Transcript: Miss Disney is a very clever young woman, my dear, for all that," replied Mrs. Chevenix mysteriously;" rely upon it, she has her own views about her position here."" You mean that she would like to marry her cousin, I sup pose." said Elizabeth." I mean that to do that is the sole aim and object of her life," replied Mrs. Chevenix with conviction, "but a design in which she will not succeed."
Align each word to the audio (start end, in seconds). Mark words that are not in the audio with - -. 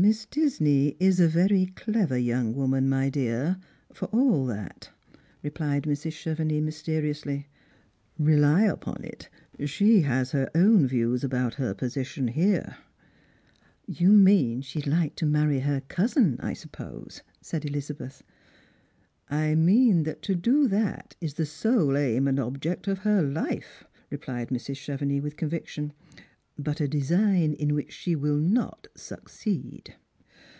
Miss 0.10 0.24
Disney 0.24 0.96
is 0.98 1.20
a 1.20 1.28
very 1.28 1.66
clever 1.76 2.16
young 2.16 2.54
woman, 2.54 2.88
my 2.88 3.10
dear, 3.10 3.58
for 3.92 4.06
all 4.06 4.46
that," 4.46 4.88
replied 5.42 5.82
Mrs. 5.82 6.12
Chevenix 6.12 6.62
mysteriously;" 6.64 7.48
rely 8.18 8.62
upon 8.62 9.04
it, 9.04 9.28
she 9.66 10.00
has 10.02 10.30
her 10.32 10.50
own 10.54 10.86
views 10.86 11.22
about 11.22 11.52
her 11.56 11.74
position 11.74 12.28
here."" 12.28 12.76
You 14.00 14.08
mean 14.12 14.60
that 14.60 14.64
she 14.64 14.78
would 14.78 14.86
like 14.86 15.16
to 15.16 15.26
marry 15.26 15.60
her 15.60 15.82
cousin, 15.86 16.38
I 16.40 16.54
sup 16.54 16.72
pose." 16.72 17.22
said 17.42 17.66
Elizabeth." 17.66 18.22
I 19.28 19.54
mean 19.54 20.04
that 20.04 20.22
to 20.22 20.34
do 20.34 20.66
that 20.68 21.14
is 21.20 21.34
the 21.34 21.44
sole 21.44 21.94
aim 21.98 22.26
and 22.26 22.40
object 22.40 22.88
of 22.88 23.00
her 23.00 23.20
life," 23.20 23.84
replied 24.08 24.48
Mrs. 24.48 24.76
Chevenix 24.76 25.20
with 25.22 25.36
conviction, 25.36 25.92
"but 26.58 26.78
a 26.78 26.86
design 26.88 27.54
in 27.54 27.74
which 27.74 27.90
she 27.90 28.14
will 28.14 28.36
not 28.36 28.86
succeed." 28.94 29.94